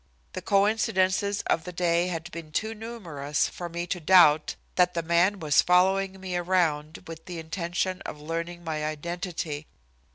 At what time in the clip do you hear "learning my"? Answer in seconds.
8.19-8.83